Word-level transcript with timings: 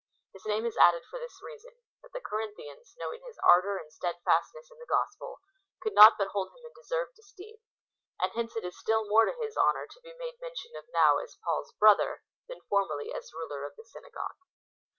His 0.33 0.47
name 0.47 0.65
is 0.65 0.77
added 0.77 1.03
for 1.11 1.19
this 1.19 1.43
reason, 1.43 1.73
that 2.01 2.11
the 2.11 2.25
Corinthians, 2.25 2.95
knowing 2.97 3.21
his 3.23 3.37
ardour 3.43 3.77
and 3.77 3.93
steadfastness 3.93 4.71
in 4.71 4.79
the 4.79 4.87
gospel, 4.89 5.37
could 5.79 5.93
not 5.93 6.17
but 6.17 6.29
hold 6.29 6.47
him 6.49 6.65
in 6.65 6.73
deserved 6.73 7.19
esteem, 7.19 7.57
and 8.19 8.31
hence 8.31 8.55
it 8.55 8.63
is 8.65 8.75
still 8.75 9.07
more 9.07 9.25
to 9.25 9.33
his 9.39 9.55
honour 9.55 9.85
to 9.85 10.01
be 10.01 10.15
made 10.17 10.41
mention 10.41 10.75
of 10.75 10.89
now 10.91 11.19
as 11.19 11.37
Paul's 11.43 11.73
brother, 11.73 12.23
than 12.47 12.61
formerly 12.67 13.13
as 13.13 13.29
rider 13.31 13.63
of 13.63 13.75
the 13.75 13.85
synagogue. 13.85 14.37